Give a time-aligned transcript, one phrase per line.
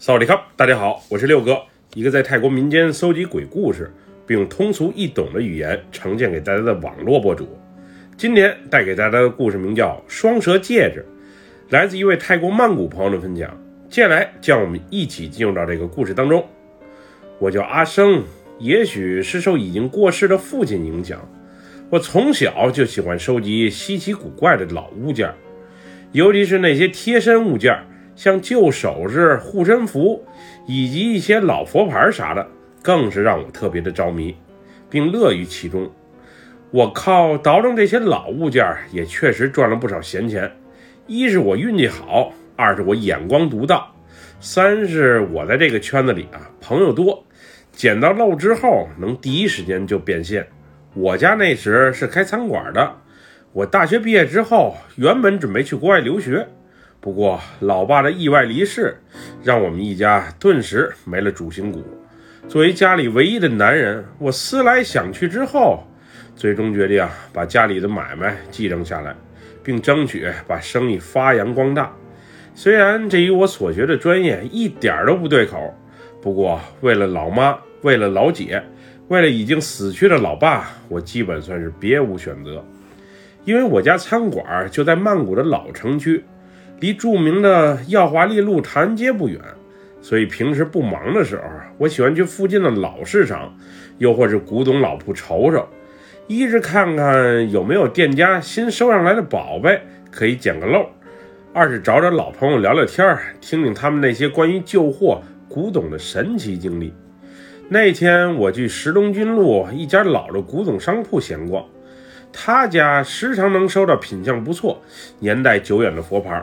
[0.00, 1.60] 萨瓦迪卡，大家好，我是六哥，
[1.94, 3.92] 一个在泰国民间搜集鬼故事，
[4.28, 7.58] 并用通俗易懂的语言呈现给大家的网络博主。
[8.16, 11.04] 今天带给大家的故事名叫《双蛇戒指》，
[11.72, 13.50] 来自一位泰国曼谷朋友的分享。
[13.90, 16.46] 接下来，将我们一起进入到这个故事当中。
[17.40, 18.22] 我叫阿生，
[18.60, 21.28] 也许是受已经过世的父亲影响，
[21.90, 25.34] 我从小就喜欢收集稀奇古怪的老物件，
[26.12, 27.76] 尤其是那些贴身物件。
[28.18, 30.24] 像旧首饰、护身符，
[30.66, 32.44] 以及一些老佛牌啥的，
[32.82, 34.34] 更是让我特别的着迷，
[34.90, 35.88] 并乐于其中。
[36.72, 40.50] 我靠倒腾这些老物件，也确实赚了不少闲钱。
[41.06, 43.88] 一是我运气好，二是我眼光独到，
[44.40, 47.24] 三是我在这个圈子里啊朋友多，
[47.70, 50.44] 捡到漏之后能第一时间就变现。
[50.92, 52.96] 我家那时是开餐馆的，
[53.52, 56.48] 我大学毕业之后，原本准备去国外留学。
[57.00, 58.96] 不过，老爸的意外离世，
[59.44, 61.84] 让我们一家顿时没了主心骨。
[62.48, 65.84] 作为家里唯一的男人，我思来想去之后，
[66.34, 69.14] 最终决定啊把家里的买卖继承下来，
[69.62, 71.94] 并争取把生意发扬光大。
[72.52, 75.72] 虽然这与我所学的专业一点都不对口，
[76.20, 78.60] 不过为了老妈，为了老姐，
[79.06, 82.64] 为了已经死去的老爸，我基本算是别无选择。
[83.44, 86.24] 因为我家餐馆就在曼谷的老城区。
[86.80, 89.40] 离著名的耀华丽路唐人街不远，
[90.00, 91.42] 所以平时不忙的时候，
[91.76, 93.52] 我喜欢去附近的老市场，
[93.98, 95.66] 又或是古董老铺瞅瞅，
[96.28, 100.86] 一是看看有没有店家新收上来的宝贝可以捡个漏，
[101.52, 106.94] 二是找找老朋友聊聊天听听他们那些关于旧货、古董的神奇经历。
[107.68, 111.64] 那天我去石龙军路一家老的古董商铺闲逛，
[112.32, 114.80] 他家时常能收到品相不错、
[115.18, 116.42] 年代久远的佛牌。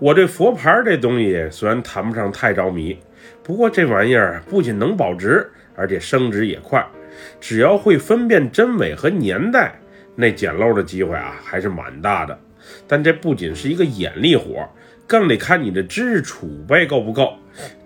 [0.00, 2.98] 我对佛牌这东西虽然谈不上太着迷，
[3.42, 6.84] 不过这玩意儿不仅能保值，而且升值也快。
[7.40, 9.78] 只要会分辨真伪和年代，
[10.16, 12.36] 那捡漏的机会啊还是蛮大的。
[12.88, 14.68] 但这不仅是一个眼力活，
[15.06, 17.34] 更得看你的知识储备够不够。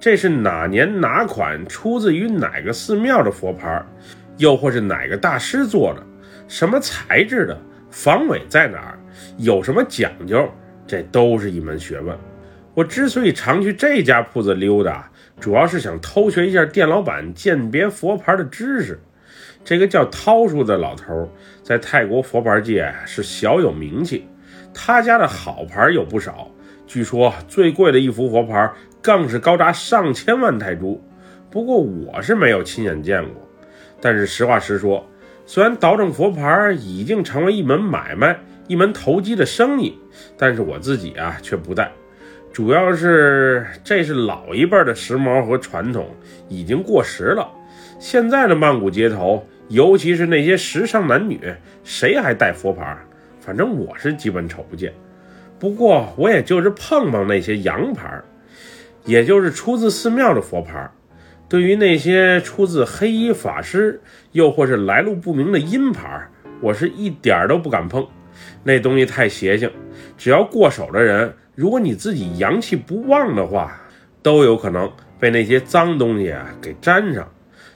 [0.01, 3.85] 这是哪年哪款，出自于哪个寺庙的佛牌，
[4.39, 6.03] 又或是哪个大师做的，
[6.49, 7.61] 什么材质的，
[7.91, 8.99] 防伪在哪儿，
[9.37, 10.51] 有什么讲究？
[10.89, 12.19] 这都是一门学问。
[12.75, 18.99] 我之所以常去这家铺子溜达，主要是想偷学一下店老板鉴别佛牌的知识。
[19.65, 21.31] 这个叫涛叔的老头，
[21.63, 24.27] 在泰国佛牌界是小有名气。
[24.73, 26.51] 他家的好牌有不少，
[26.87, 28.71] 据说最贵的一幅佛牌
[29.03, 31.03] 更是高达上千万泰铢。
[31.51, 33.35] 不过我是没有亲眼见过。
[34.01, 35.05] 但是实话实说，
[35.45, 38.39] 虽然倒腾佛牌已经成为一门买卖。
[38.69, 39.99] 一门投机的生意，
[40.37, 41.91] 但是我自己啊却不带，
[42.53, 46.09] 主要是这是老一辈的时髦和传统，
[46.49, 47.51] 已经过时了。
[47.99, 51.41] 现在的曼谷街头，尤其是那些时尚男女，
[51.83, 52.97] 谁还戴佛牌？
[53.41, 54.93] 反正我是基本瞅不见。
[55.59, 58.21] 不过我也就是碰碰那些洋牌，
[59.05, 60.89] 也就是出自寺庙的佛牌。
[61.49, 64.01] 对于那些出自黑衣法师，
[64.33, 66.29] 又或是来路不明的阴牌，
[66.61, 68.07] 我是一点儿都不敢碰。
[68.65, 69.71] 那东西太邪性，
[70.17, 73.81] 只要过手的人，如果你自己阳气不旺的话，
[74.23, 77.27] 都有可能被那些脏东西啊给沾上，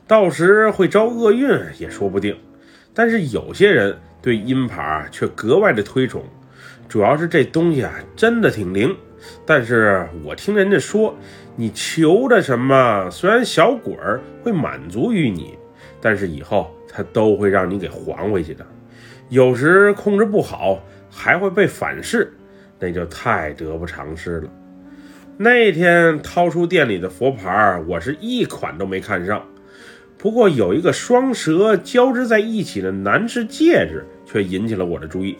[0.06, 1.48] 到时会招厄运
[1.78, 2.36] 也说不定。
[2.94, 6.22] 但是有些人对阴牌却格外的推崇，
[6.88, 8.94] 主要是这东西啊真的挺灵。
[9.46, 11.14] 但是我听人家说，
[11.56, 15.56] 你求的什么，虽然小鬼儿会满足于你，
[16.00, 18.66] 但是以后他都会让你给还回去的。
[19.32, 22.30] 有时控制不好，还会被反噬，
[22.78, 24.50] 那就太得不偿失了。
[25.38, 29.42] 那天掏出店里的佛牌，我是一款都没看上。
[30.18, 35.38] 不过有一个双蛇交织在一起的男士戒指，却引起了我的注意。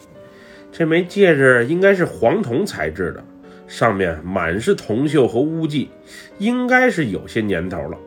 [0.71, 3.23] 这枚戒指应该是黄铜材质的，
[3.67, 5.91] 上面满是铜锈和污迹，
[6.39, 7.97] 应该是有些年头了。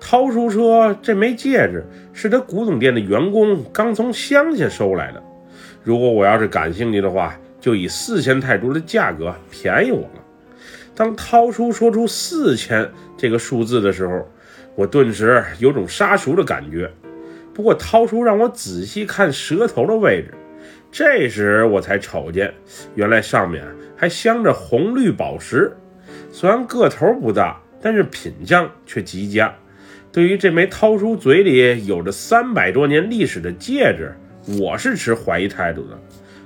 [0.00, 1.82] 涛叔说：“这枚戒指
[2.12, 5.22] 是他古董店的员工刚从乡下收来的。
[5.84, 10.24] 如果我要是感兴趣的话，就以四千泰铢的价格便宜我了。”
[10.96, 14.28] 当涛叔说出四千这个数字的时候，
[14.74, 16.90] 我顿时有种杀熟的感觉。
[17.52, 20.34] 不过涛叔让我仔细看蛇头的位置，
[20.90, 22.52] 这时我才瞅见，
[22.94, 23.64] 原来上面
[23.96, 25.72] 还镶着红绿宝石。
[26.32, 29.54] 虽然个头不大，但是品相却极佳。
[30.10, 34.14] 对于这枚涛叔嘴里有着三百多年历史的戒指，
[34.46, 35.98] 我是持怀疑态度的。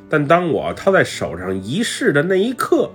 [0.09, 2.91] 但当我套在手上一试的那一刻，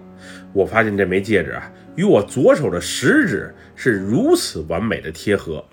[0.51, 5.63] 我发现这枚戒指啊，与我左手的食指是如此完美的贴合。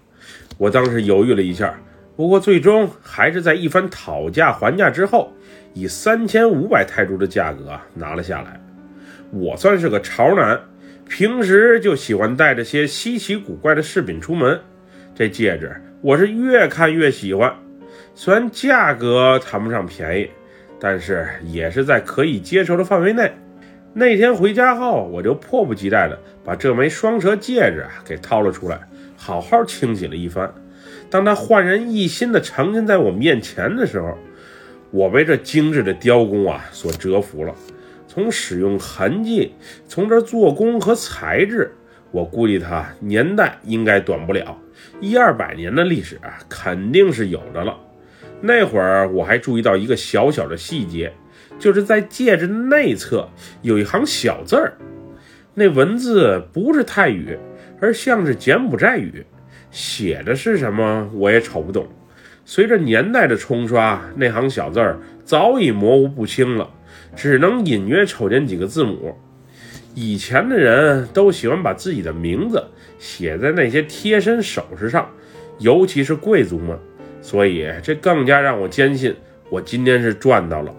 [0.58, 1.74] 我当时犹豫了一下，
[2.14, 5.32] 不过最终还是在一番讨价还价之后，
[5.72, 8.60] 以三千五百泰铢的价格拿了下来。
[9.32, 10.60] 我算是个潮男，
[11.08, 14.60] 平时就喜欢带着些稀奇古怪的饰品出门。
[15.14, 17.54] 这戒指我是越看越喜欢，
[18.22, 20.28] 虽然价格谈不上便宜，
[20.78, 23.32] 但是也是在可以接受的范围内。
[23.94, 28.78] 那天回家后，我就迫不及待地把这枚双蛇戒指啊给掏了出来，
[29.16, 30.52] 好好清洗了一番。
[31.08, 34.18] 当它焕然一新地呈现在我面前的时候，
[34.90, 37.54] 我被这精致的雕工啊所折服了。
[38.06, 39.54] 从使用痕迹，
[39.88, 41.74] 从这做工和材质，
[42.10, 44.58] 我估计它年代应该短不了
[45.00, 47.74] 一二百年的历史啊，肯定是有的了。
[48.40, 51.12] 那会儿我还注意到一个小小的细节，
[51.58, 53.28] 就是在戒指内侧
[53.62, 54.72] 有一行小字儿，
[55.54, 57.38] 那文字不是泰语，
[57.80, 59.24] 而像是柬埔寨语，
[59.70, 61.86] 写的是什么我也瞅不懂。
[62.44, 66.68] 随着年代的冲刷，那行小字儿早已模糊不清了。
[67.16, 69.16] 只能隐约瞅见几个字母。
[69.96, 72.64] 以前的人都喜欢把自己的名字
[73.00, 75.10] 写在那些贴身首饰上，
[75.58, 76.78] 尤其是贵族们，
[77.30, 79.14] 所以这更加让我坚信
[79.50, 80.74] 我今天是赚到了。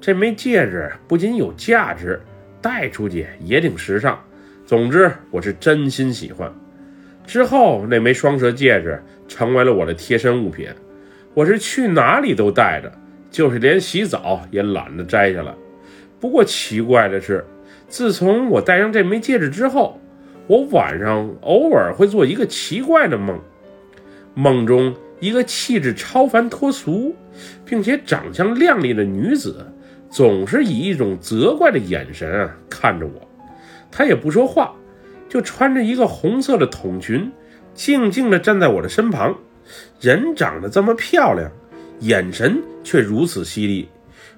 [0.00, 2.18] 这枚戒指不仅有价值，
[2.62, 4.18] 戴出去也挺时尚。
[4.64, 6.50] 总之，我是真心喜欢。
[7.26, 8.98] 之后，那枚双蛇戒指
[9.28, 10.70] 成为了我的贴身物品，
[11.34, 12.90] 我是去哪里都带着，
[13.30, 15.52] 就是连洗澡也懒得摘下来。
[16.18, 17.44] 不过奇怪的是，
[17.88, 20.00] 自从我戴上这枚戒指之后，
[20.46, 23.38] 我晚上偶尔会做一个奇怪的梦。
[24.32, 27.14] 梦中，一个气质超凡脱俗，
[27.64, 29.64] 并且长相靓丽的女子，
[30.10, 33.28] 总是以一种责怪的眼神啊看着我。
[33.92, 34.74] 她也不说话，
[35.28, 37.30] 就穿着一个红色的筒裙，
[37.74, 39.36] 静静地站在我的身旁。
[40.00, 41.50] 人长得这么漂亮，
[42.00, 43.88] 眼神却如此犀利。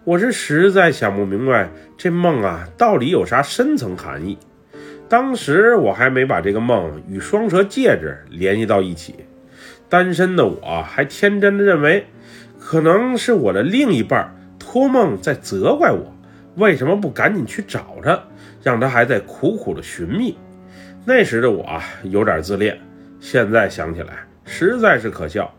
[0.05, 4.37] 我是实在想不明白这梦啊到底有啥深层含义。
[5.09, 9.15] 当时我还没把这个梦与双蛇戒指联系到一起，
[9.93, 12.07] 单身的我还天真的认为，
[12.59, 16.11] 可能是我的另一半托梦在责怪我，
[16.57, 18.19] 为什么不赶紧去找他，
[18.63, 20.39] 让他还在苦苦的寻觅。
[21.05, 22.81] 那时的我有点自恋，
[23.21, 25.55] 现在想起来实在是可笑。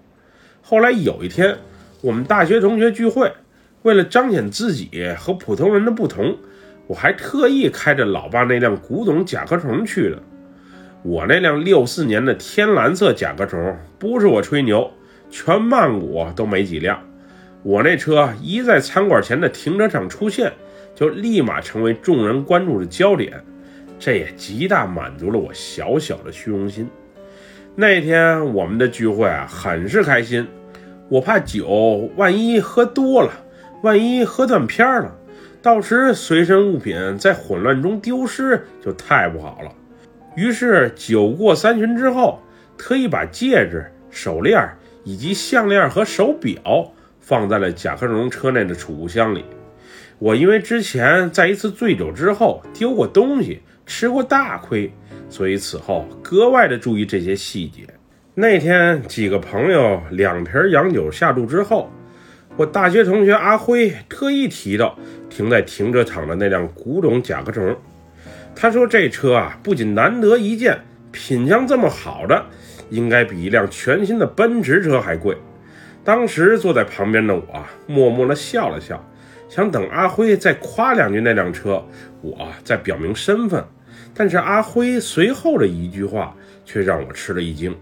[0.63, 1.55] 后来有一天，
[2.01, 3.31] 我们大学同学聚会。
[3.83, 6.35] 为了彰显自己和普通人的不同，
[6.87, 10.17] 我还特意开着老爸那辆古董甲壳虫去的。
[11.03, 14.89] 我那辆六四年的天蓝色甲壳虫，不是我吹牛，
[15.29, 16.97] 全曼谷都没几辆。
[17.61, 20.53] 我那车一在餐馆前的停车场出现，
[20.95, 23.33] 就立马成为众人关注的焦点，
[23.99, 26.89] 这也极大满足了我小小的虚荣心。
[27.75, 30.47] 那天我们的聚会啊，很是开心。
[31.09, 33.29] 我怕酒万一喝多了。
[33.81, 35.13] 万一喝断片了，
[35.61, 39.69] 到时随身物品在混乱中丢失就太不好了。
[40.35, 42.39] 于是酒过三巡之后，
[42.77, 44.67] 特意把戒指、手链
[45.03, 49.45] 以及项链和手表放在了甲壳虫车内的储物箱里。
[50.19, 54.91] 我因为之前在一次醉酒之后丢过东西，吃过大亏，
[55.29, 57.81] 所以此后格外的注意这些细节。
[58.35, 61.89] 那天几个朋友两瓶洋酒下肚之后。
[62.55, 64.95] 我大学同学阿辉特意提到
[65.27, 67.75] 停在停车场的那辆古董甲壳虫，
[68.55, 70.79] 他说这车啊不仅难得一见，
[71.11, 72.45] 品相这么好的，
[72.89, 75.37] 应该比一辆全新的奔驰车还贵。
[76.03, 79.03] 当时坐在旁边的我啊默默地笑了笑，
[79.49, 81.83] 想等阿辉再夸两句那辆车，
[82.21, 83.63] 我再表明身份。
[84.13, 87.75] 但是阿辉随后的一句话却让我吃了一惊：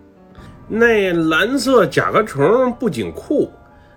[0.67, 3.51] 那蓝色甲壳虫不仅酷。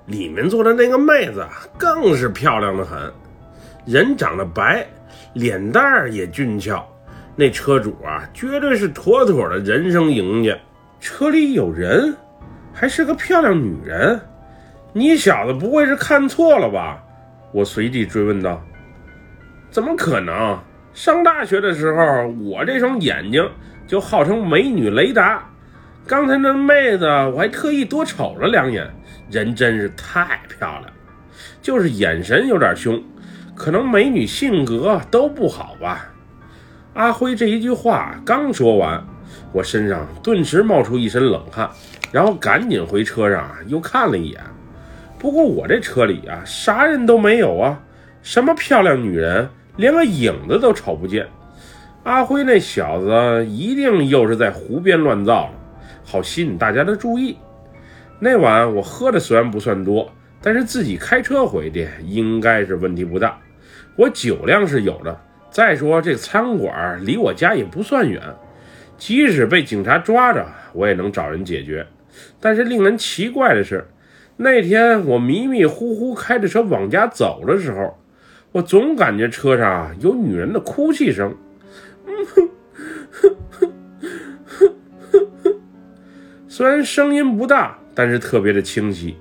[0.06, 1.42] 里面坐的那个妹子
[1.78, 3.10] 更是漂亮的很，
[3.86, 4.86] 人长得白，
[5.34, 6.82] 脸蛋儿也俊俏。
[7.36, 10.56] 那车主啊，绝对是妥妥的人生赢家。
[11.00, 12.14] 车里有人，
[12.72, 14.18] 还是个漂亮女人。
[14.92, 17.02] 你小子不会是看错了吧？
[17.52, 18.62] 我随即追问道。
[19.70, 20.58] 怎么可能？
[20.94, 23.44] 上大学的时候，我这双眼睛
[23.86, 25.44] 就号称美女雷达。
[26.06, 28.88] 刚才那妹子，我还特意多瞅了两眼。
[29.30, 30.84] 人真是太漂亮，
[31.60, 33.02] 就是眼神有点凶，
[33.54, 36.12] 可能美女性格都不好吧。
[36.94, 39.04] 阿辉这一句话刚说完，
[39.52, 41.68] 我身上顿时冒出一身冷汗，
[42.12, 44.40] 然后赶紧回车上又看了一眼。
[45.18, 47.80] 不过我这车里啊，啥人都没有啊，
[48.22, 51.26] 什么漂亮女人，连个影子都瞅不见。
[52.02, 55.52] 阿辉那小子一定又是在胡编乱造了，
[56.04, 57.38] 好吸引大家的注意。
[58.20, 63.38] 那晚我喝的虽然不算多，但是自己开车回去应该是问题不大。
[63.96, 65.20] 我酒量是有的，
[65.50, 68.20] 再说这餐馆离我家也不算远，
[68.96, 71.86] 即使被警察抓着，我也能找人解决。
[72.40, 73.86] 但是令人奇怪的是，
[74.36, 77.96] 那天我迷迷糊糊开着车往家走的时候，
[78.52, 81.34] 我总感觉车上有女人的哭泣声。
[86.48, 87.78] 虽然声音不大。
[87.96, 89.16] 但是特别的清晰，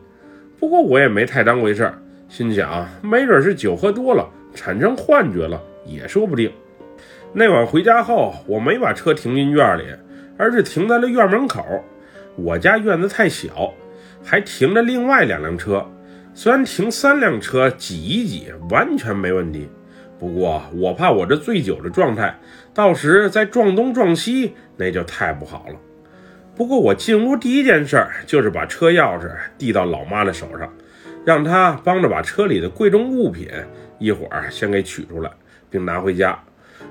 [0.59, 1.93] 不过我也没太当回事，
[2.27, 6.51] 心想没准是酒喝多了产生幻觉了，也说不定。
[7.33, 9.83] 那晚回家后，我没把车停进院里，
[10.37, 11.63] 而是停在了院门口。
[12.35, 13.73] 我家院子太小，
[14.23, 15.85] 还停着另外两辆车。
[16.35, 19.67] 虽然停三辆车挤一挤完全没问题，
[20.19, 22.35] 不过我怕我这醉酒的状态，
[22.73, 25.75] 到时再撞东撞西，那就太不好了。
[26.55, 30.71] 不过我进屋第一件事就是把车钥匙递到老妈的手上，
[31.25, 33.47] 让她帮着把车里的贵重物品
[34.03, 35.31] 一会儿先给取出来，
[35.69, 36.37] 并拿回家。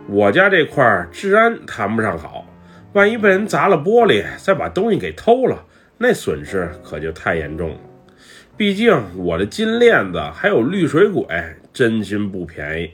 [0.09, 2.47] 我家这块治安谈不上好，
[2.95, 5.63] 万一被人砸了玻璃，再把东西给偷了，
[5.99, 7.77] 那损失可就太严重了。
[8.57, 11.27] 毕竟我的金链子还有绿水鬼，
[11.71, 12.91] 真心不便宜。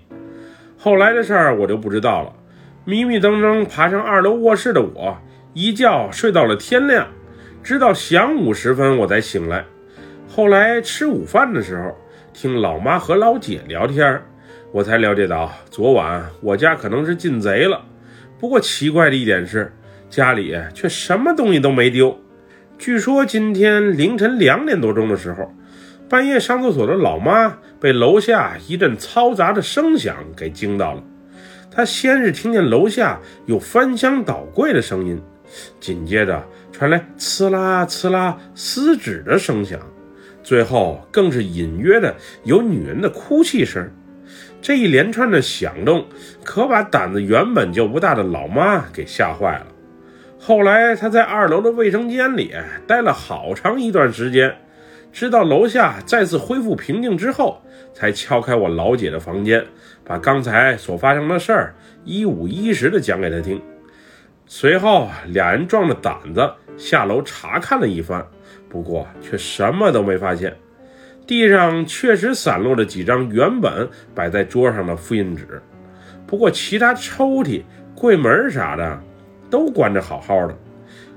[0.77, 2.33] 后来的事儿我就不知道了。
[2.85, 5.17] 迷迷瞪瞪爬上二楼卧室的我。
[5.55, 7.07] 一觉睡到了天亮，
[7.63, 9.65] 直到晌午时分我才醒来。
[10.29, 11.97] 后来吃午饭的时候，
[12.41, 14.23] 听老妈和老姐聊天，
[14.71, 17.85] 我才了解到昨晚我家可能是进贼了。
[18.39, 19.73] 不过奇怪的一点是，
[20.09, 22.17] 家里却什么东西都没丢。
[22.79, 25.53] 据说今天凌晨两点多钟的时候，
[26.09, 31.03] 半夜上厕所的老妈被楼下一阵嘈杂的声响给惊到了。
[31.73, 35.21] 她先是听见楼下有翻箱倒柜的声音。
[35.81, 39.81] 紧接着传来呲啦呲啦撕纸的声响，
[40.49, 43.87] 最后更是隐约的有女人的哭泣声。
[44.63, 46.07] 这一连串的响动，
[46.43, 49.67] 可把胆子原本就不大的老妈给吓坏了。
[50.39, 52.55] 后来她在二楼的卫生间里
[52.87, 54.57] 待了好长一段时间，
[55.13, 57.61] 直到楼下再次恢复平静之后，
[57.93, 59.63] 才敲开我老姐的房间，
[60.03, 61.75] 把刚才所发生的事儿
[62.07, 63.61] 一五一十的讲给她听。
[64.47, 68.27] 随后，俩人壮着胆子下楼查看了一番，
[68.69, 70.55] 不过却什么都没发现。
[71.27, 75.61] 地上确实散落着几张原本摆在桌上的复印纸，
[76.27, 77.63] 不过其他抽屉、
[77.95, 79.03] 柜门啥的
[79.51, 80.57] 都关着好好的。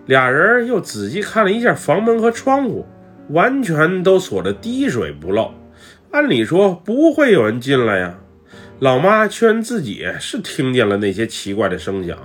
[0.07, 2.85] 俩人又仔细看了一下房门和窗户，
[3.29, 5.51] 完全都锁得滴水不漏。
[6.11, 8.17] 按理说不会有人进来呀。
[8.79, 12.17] 老妈确认自己是听见了那些奇怪的声响。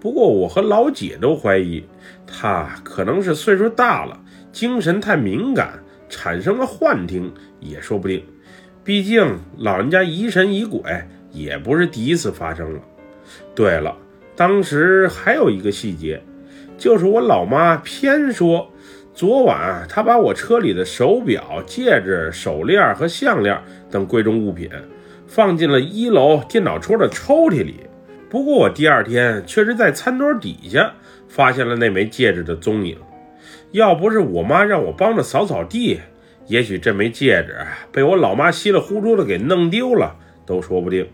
[0.00, 1.82] 不过我和老姐都怀疑，
[2.26, 4.20] 他可能是岁数大了，
[4.54, 8.24] 精神太敏感，产生了幻听也说不定。
[8.84, 10.80] 毕竟老人家疑神疑鬼
[11.32, 12.80] 也不是第一次发生了。
[13.52, 13.96] 对了，
[14.36, 16.22] 当时还有一个细节，
[16.78, 18.70] 就是我老妈偏说，
[19.12, 24.70] 昨晚她把我车里的手表、戒指、手链和项链等贵重物品
[25.26, 27.80] 放进了一楼电脑桌的抽屉里。
[28.30, 30.92] 不过我第二天却是在餐桌底下
[31.28, 32.96] 发现了那枚戒指的踪影，
[33.74, 35.98] 要不是我妈让我帮着扫扫地，
[36.46, 37.56] 也许这枚戒指
[37.90, 40.14] 被我老妈稀里糊涂的给弄丢了
[40.46, 41.04] 都说不定。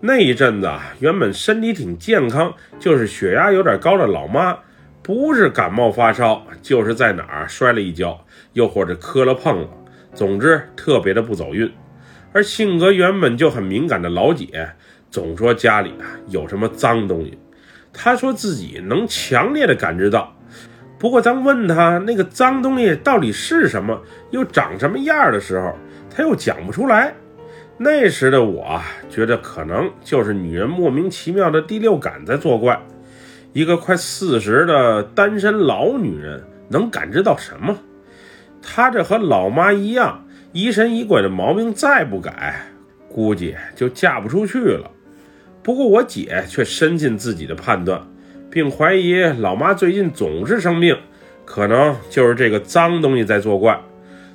[0.00, 4.56] 那一阵子原本身体挺健康，就是血压有点高的老妈，
[5.02, 8.18] 不是感冒发烧，就是在哪儿摔了一跤，
[8.54, 9.68] 又或者磕了碰了，
[10.14, 11.70] 总之特别的不走运。
[12.32, 14.70] 而性格原本就很敏感的老姐。
[15.10, 17.38] 总说家里啊有什么脏东西，
[17.92, 20.33] 她说自己能强烈的感知到。
[20.98, 25.76] 不过当问他那个脏东西到底是什么，又长什么样的时候，
[26.08, 27.14] 他又讲不出来。
[27.76, 32.80] 那时的我觉得可能就是女人莫名其妙的第六感在作怪。
[33.52, 37.76] 一个快四十的单身老女人能感知到什么？
[38.62, 42.64] 她这和老妈一样疑神疑鬼的毛病再不改，
[43.08, 44.90] 估计就嫁不出去了。
[45.62, 48.00] 不过我姐却深信自己的判断，
[48.54, 50.96] 并怀疑老妈最近总是生病，
[51.44, 53.76] 可能就是这个脏东西在作怪。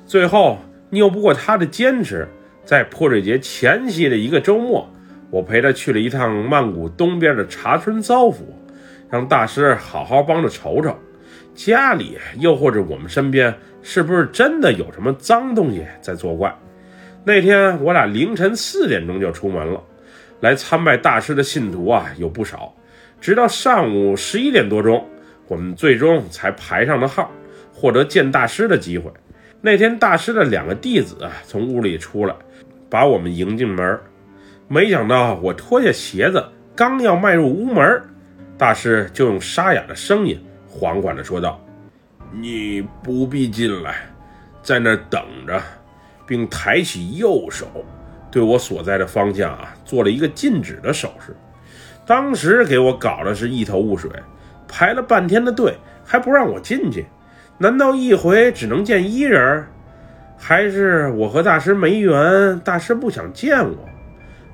[0.04, 0.58] 最后
[0.90, 2.28] 拗不过她的坚持，
[2.62, 4.86] 在泼水节前夕的一个周末，
[5.30, 8.54] 我陪她去了一趟曼谷东边的茶村糟府，
[9.08, 10.94] 让大师好好帮着瞅瞅，
[11.54, 16.54] 家里又或者我们身边是不是真的有什么脏东西在作怪。
[17.24, 19.82] 那天我俩凌晨四点钟就出门了。
[20.40, 22.74] 来参拜大师的信徒啊有不少，
[23.20, 25.06] 直到上午十一点多钟，
[25.46, 27.30] 我们最终才排上了号，
[27.72, 29.10] 获得见大师的机会。
[29.60, 32.34] 那天，大师的两个弟子啊从屋里出来，
[32.88, 34.00] 把我们迎进门。
[34.68, 36.42] 没想到，我脱下鞋子，
[36.74, 38.02] 刚要迈入屋门，
[38.56, 41.62] 大师就用沙哑的声音缓缓地说道
[42.32, 44.06] ：“你不必进来，
[44.62, 45.60] 在那等着。”
[46.26, 47.66] 并抬起右手，
[48.30, 51.34] 对我所在的方向啊做了一个禁止的手势。
[52.10, 54.10] 当时给我搞的是一头雾水，
[54.66, 57.06] 排了半天的队还不让我进去。
[57.56, 59.64] 难道一回只能见一人？
[60.36, 63.88] 还是我和大师没缘，大师不想见我？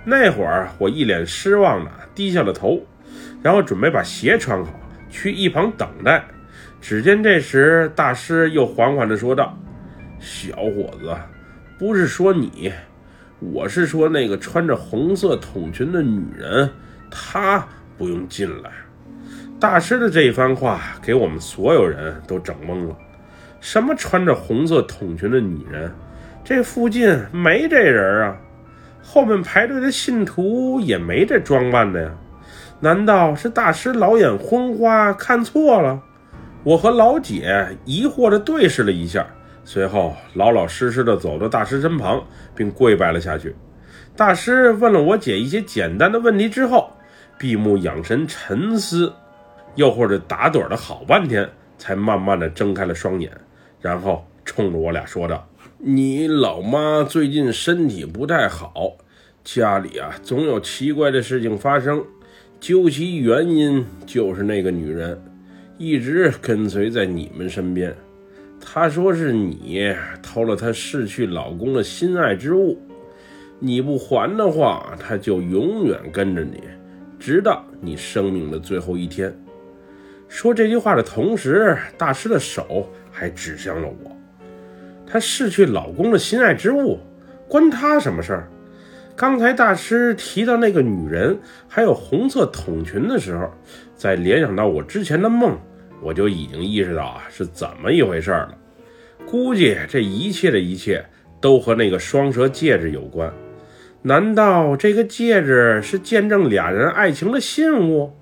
[0.05, 2.79] 那会儿我一脸失望的低下了头，
[3.43, 4.71] 然后准备把鞋穿好，
[5.09, 6.23] 去一旁等待。
[6.83, 9.57] 只见这时大师又缓缓地说道
[10.21, 11.17] ：“小伙子，
[11.79, 12.71] 不是说你，
[13.41, 16.71] 我是说那个穿着红色筒裙的女人，
[17.11, 18.71] 她不用进来。”
[19.59, 22.97] 大师的这一番话给我们所有人都整懵了。
[23.61, 25.91] 什么穿着红色筒裙的女人？
[26.45, 28.37] 这附近没这人啊！
[29.03, 32.11] 后面排队的信徒也没这装扮的呀？
[32.81, 36.01] 难道是大师老眼昏花看错了？
[36.63, 39.27] 我和老姐疑惑地对视了一下，
[39.65, 42.23] 随后老老实实地走到大师身旁，
[42.55, 43.57] 并跪拜了下去。
[44.15, 46.93] 大师问了我姐一些简单的问题之后，
[47.38, 49.12] 闭目养神沉思。
[49.75, 53.31] 又或者打盹了好半天，才慢慢的睁开了双眼，
[53.78, 58.97] 然后冲着我俩说道：“你老妈最近身体不太好，
[59.45, 62.02] 家里啊总有奇怪的事情发生，
[62.59, 65.23] 究其原因就是那个女人
[65.76, 67.95] 一直跟随在你们身边。
[68.59, 72.81] 她说是你偷了她逝去老公的心爱之物，
[73.59, 76.62] 你不还的话，她就永远跟着你，
[77.26, 79.37] 直到你生命的最后一天。”
[80.30, 84.16] 说这句话的同时，大师的手还指向了我。
[85.05, 87.01] 她逝去老公的心爱之物，
[87.48, 88.48] 关他什么事儿？
[89.16, 93.51] 刚才大师提到那个女人，还有红色筒裙的时候，
[93.96, 95.59] 再联想到我之前的梦，
[96.01, 98.57] 我就已经意识到啊是怎么一回事了。
[99.27, 101.05] 估计这一切的一切
[101.40, 103.33] 都和那个双蛇戒指有关。
[104.07, 108.12] 难道这个戒指是见证俩人爱情的信物？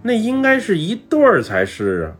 [0.00, 2.14] 那应该是一对儿才是啊，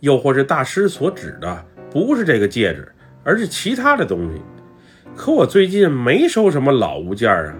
[0.00, 4.42] 又或是大师所指的不是这个戒指，而是其他的东西。
[5.14, 7.54] 可我最近没收什么老物件啊，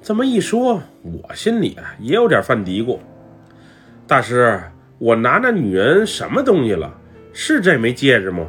[0.00, 2.98] 这么一说，我心里啊也有点犯嘀咕。
[4.06, 4.58] 大师，
[4.96, 6.90] 我拿那女人什么东西了？
[7.34, 8.48] 是这枚戒指吗？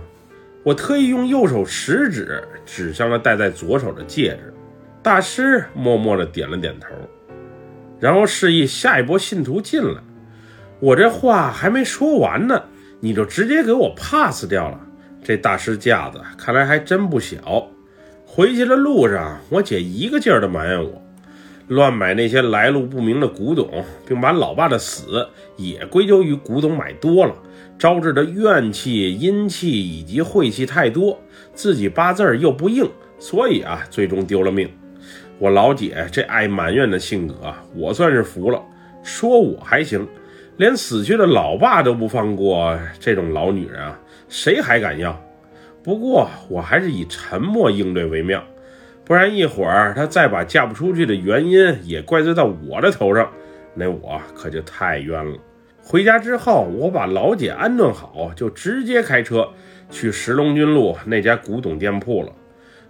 [0.63, 4.53] 我特意用右手食指指向了戴在左手的戒指。
[5.09, 6.87] 大师默默的点了点头，
[7.99, 10.03] 然后示意下一波信徒进来。
[10.79, 12.61] 我这话还没说完呢，
[12.99, 14.79] 你就直接给我 pass 掉了。
[15.23, 17.67] 这大师架子看来还真不小。
[18.23, 21.01] 回去的路上，我姐一个劲儿的埋怨我，
[21.69, 27.33] 乱买那些来路不明的古董，并把老爸的死也归咎于古董买多了，
[27.79, 31.19] 招致的怨气、阴气以及晦气太多，
[31.55, 34.69] 自己八字又不硬，所以啊，最终丢了命。
[35.39, 37.35] 我老姐这爱埋怨的性格，
[37.73, 38.61] 我算是服了。
[39.01, 40.05] 说我还行。
[40.57, 43.97] 连死去的老爸都不放过，这种老女人啊，
[44.27, 45.17] 谁还敢要？
[45.81, 48.43] 不过我还是以沉默应对为妙，
[49.05, 53.31] 不然一会儿她再把嫁不出去的原因也怪罪到我的头上，
[53.73, 55.37] 那我可就太冤了。
[55.81, 59.47] 回家之后，我把老姐安顿好，就直接开车
[59.89, 62.33] 去石龙军路那家古董店铺了。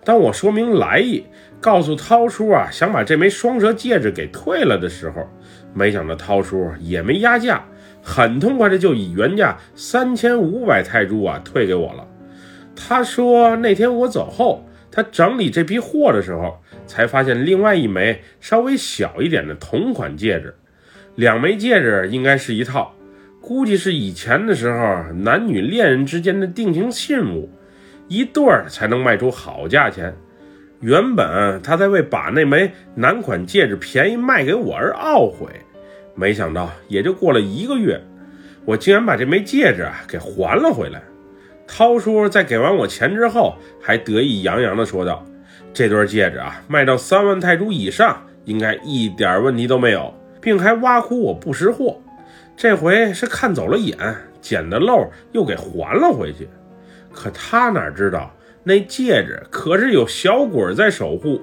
[0.04, 1.26] 当我说明来意，
[1.60, 5.28] 告诉涛叔啊，想把这枚双蛇戒指给退了的时候。
[5.74, 7.64] 没想到涛叔也没压价，
[8.02, 12.08] 很痛快的就以原价三千五百泰铢啊退给我了。
[12.76, 16.58] 他说那天我走后，他整理这批货的时候，
[16.88, 20.56] 才发现另外一枚稍微小一点的同款戒指。
[21.16, 22.96] 两枚戒指应该是一套，
[23.42, 24.78] 估计是以前的时候
[25.14, 27.50] 男女恋人之间的定情信物，
[28.10, 30.14] 一对儿才能卖出好价钱。
[30.82, 35.48] 原本他在为把那枚男款戒指便宜卖给我而懊悔，
[36.16, 38.02] 没想到也就过了一个月，
[38.66, 41.02] 我竟然把这枚戒指啊给还了回来。
[41.68, 45.24] 涛叔在给完我钱之后，还得意洋洋地说道
[45.72, 52.02] ：“这对戒指啊，卖到三万泰铢以上，应该一点问题都没有，并还挖苦我不识货。
[52.58, 53.96] 这回是看走了眼，
[54.42, 56.50] 捡的漏又给还了回去。
[57.14, 61.42] 可他哪知道？”那戒指可是有小鬼在守护，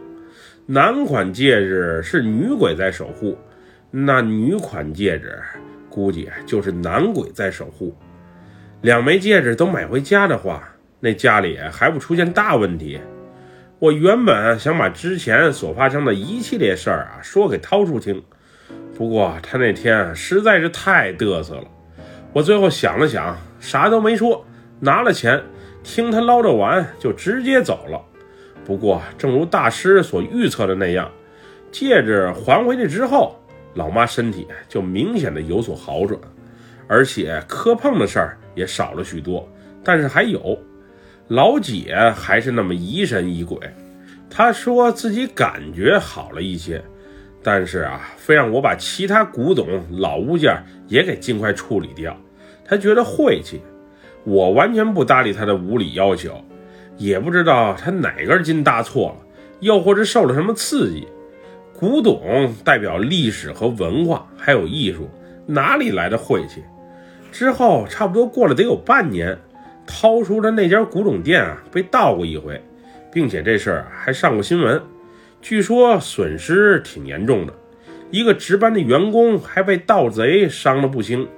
[0.66, 3.37] 男款戒指是女鬼在守护，
[3.90, 5.40] 那女款戒指
[5.88, 7.96] 估计就是男鬼在守护。
[8.83, 10.62] 两枚戒指都买回家的话，
[11.00, 13.00] 那家里还不出现大问题？
[13.79, 18.22] 我原本想把之前所发生的一系列事儿啊说给涛叔听，
[18.96, 21.64] 不过他那天实在是太嘚瑟了。
[22.33, 24.46] 我最后想了想，啥都没说，
[24.81, 25.42] 拿了钱，
[25.87, 28.03] 听他唠叨完就直接走了。
[28.64, 31.09] 不过，正如大师所预测的那样，
[31.70, 33.37] 戒指还回去之后，
[33.75, 36.20] 老妈身体就明显的有所好转，
[36.88, 39.49] 而且磕碰的事儿也少了许多。
[39.85, 40.59] 但是还有，
[41.29, 43.57] 老姐还是那么疑神疑鬼。
[44.29, 46.83] 她说自己感觉好了一些，
[47.44, 52.14] 但是啊，非让我把其他古董老物件也给尽快处理掉。
[52.64, 53.61] 她觉得晦气，
[54.26, 56.38] 我完全不搭理他的无理要求。
[56.98, 59.26] 也不知道他哪根筋搭错了，
[59.60, 61.06] 又或者受了什么刺激。
[61.78, 65.08] 古董代表历史和文化，还有艺术，
[65.44, 66.64] 哪里来的晦气？
[67.30, 69.38] 之后差不多过了得有半年，
[69.86, 72.58] 掏出的那家古董店啊被盗过一回，
[73.12, 74.80] 并且这事儿还上过新闻，
[75.42, 77.52] 据说损失挺严重的，
[78.10, 81.28] 一个值班的员工还被盗贼伤得不轻。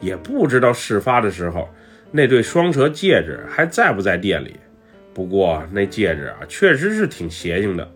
[0.00, 1.68] 也不知道事发的时候
[2.10, 4.56] 那对双蛇戒指还在不在店里。
[5.12, 7.90] 不过那戒指啊，确实是挺邪性的。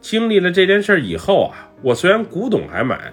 [0.00, 3.12] 经历了这件事以后啊，我虽然古董还买，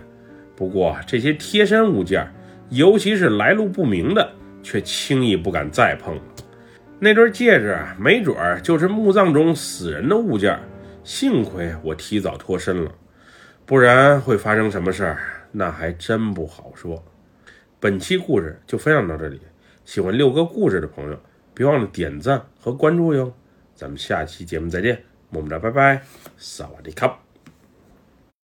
[0.55, 2.27] 不过这些贴身物件，
[2.69, 4.29] 尤其是来路不明的，
[4.61, 6.21] 却轻易不敢再碰了。
[6.99, 10.59] 那对戒指啊，没准儿就是墓葬中死人的物件。
[11.03, 12.91] 幸亏我提早脱身了，
[13.65, 15.17] 不然会发生什么事儿，
[15.51, 17.03] 那还真不好说。
[17.79, 19.39] 本期故事就分享到这里，
[19.85, 21.17] 喜欢六哥故事的朋友，
[21.53, 23.31] 别忘了点赞和关注哟。
[23.75, 26.01] 咱们下期节目再见，么么哒，拜拜，
[26.37, 27.24] 萨瓦迪卡。